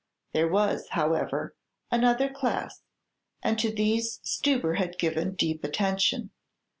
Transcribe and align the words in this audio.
There 0.33 0.47
was, 0.47 0.87
however, 0.93 1.55
another 1.91 2.27
class, 2.27 2.81
and 3.43 3.59
to 3.59 3.69
these 3.71 4.19
Stubber 4.23 4.73
had 4.79 4.97
given 4.97 5.35
deep 5.35 5.63
attention. 5.63 6.31